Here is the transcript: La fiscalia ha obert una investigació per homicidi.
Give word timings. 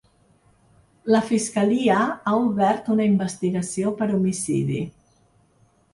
La 1.15 1.19
fiscalia 1.27 1.99
ha 2.07 2.33
obert 2.47 2.91
una 2.97 3.07
investigació 3.13 3.95
per 4.01 4.09
homicidi. 4.19 4.83